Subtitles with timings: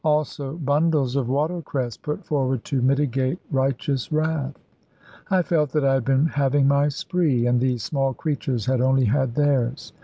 [0.03, 4.57] Also bundles of water cress put forward to mitigate righteous wrath.
[5.29, 9.05] I felt that I had been having my spree, and these small creatures had only
[9.05, 9.93] had theirs.